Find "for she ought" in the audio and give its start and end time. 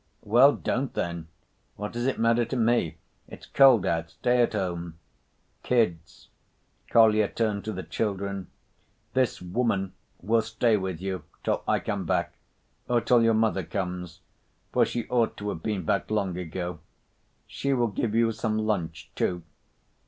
14.71-15.37